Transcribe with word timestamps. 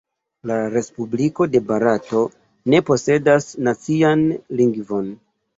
La 0.51 0.55
Respubliko 0.75 1.47
de 1.57 1.61
Barato 1.67 2.23
ne 2.75 2.81
posedas 2.89 3.47
nacian 3.69 4.25
lingvon. 4.63 5.17